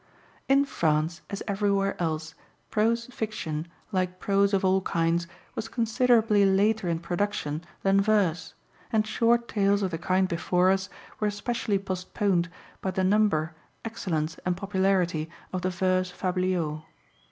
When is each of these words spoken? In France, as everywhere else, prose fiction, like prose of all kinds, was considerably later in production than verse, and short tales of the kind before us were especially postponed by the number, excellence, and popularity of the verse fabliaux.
In 0.49 0.65
France, 0.65 1.21
as 1.29 1.43
everywhere 1.47 1.95
else, 2.01 2.33
prose 2.71 3.05
fiction, 3.11 3.67
like 3.91 4.17
prose 4.19 4.51
of 4.51 4.65
all 4.65 4.81
kinds, 4.81 5.27
was 5.53 5.67
considerably 5.67 6.43
later 6.43 6.89
in 6.89 6.97
production 6.97 7.63
than 7.83 8.01
verse, 8.01 8.55
and 8.91 9.05
short 9.05 9.47
tales 9.47 9.83
of 9.83 9.91
the 9.91 9.99
kind 9.99 10.27
before 10.27 10.71
us 10.71 10.89
were 11.19 11.27
especially 11.27 11.77
postponed 11.77 12.49
by 12.81 12.89
the 12.89 13.03
number, 13.03 13.53
excellence, 13.85 14.39
and 14.43 14.57
popularity 14.57 15.29
of 15.53 15.61
the 15.61 15.69
verse 15.69 16.09
fabliaux. 16.11 16.83